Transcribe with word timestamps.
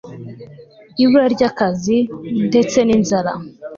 ibura 1.03 1.25
ry' 1.35 1.45
akazi, 1.49 1.97
ndetse 2.49 2.77
n' 2.83 2.93
inzara 2.97 3.31